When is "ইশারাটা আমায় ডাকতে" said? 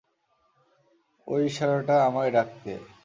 1.45-2.71